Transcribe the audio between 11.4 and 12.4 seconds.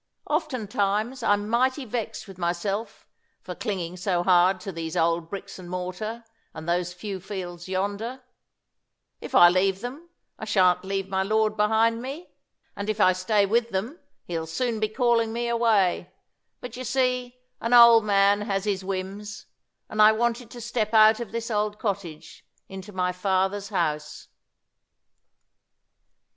behind me;